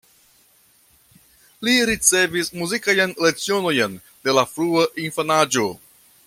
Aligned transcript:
Li 1.67 1.75
ricevis 1.89 2.49
muzikajn 2.61 3.13
lecionojn 3.27 4.01
de 4.27 4.35
la 4.39 4.47
frua 4.55 4.89
infanaĝo. 5.07 5.69